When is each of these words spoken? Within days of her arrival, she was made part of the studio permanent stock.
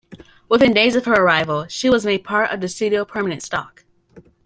Within 0.49 0.73
days 0.73 0.95
of 0.95 1.05
her 1.05 1.13
arrival, 1.13 1.67
she 1.67 1.87
was 1.87 2.07
made 2.07 2.23
part 2.23 2.49
of 2.49 2.59
the 2.59 2.67
studio 2.67 3.05
permanent 3.05 3.43
stock. 3.43 3.83